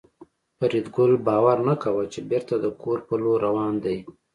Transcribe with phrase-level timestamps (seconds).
[0.57, 3.97] فریدګل باور نه کاوه چې بېرته د کور په لور روان دی